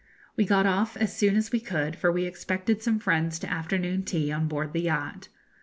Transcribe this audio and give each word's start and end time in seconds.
We 0.35 0.45
got 0.45 0.65
off 0.65 0.97
as 0.97 1.15
soon 1.15 1.35
as 1.35 1.51
we 1.51 1.59
could, 1.59 1.95
for 1.95 2.11
we 2.11 2.25
expected 2.25 2.81
some 2.81 2.97
friends 2.97 3.37
to 3.37 3.51
afternoon 3.51 4.01
tea 4.01 4.31
on 4.31 4.47
board 4.47 4.73
the 4.73 4.81
yacht. 4.81 5.27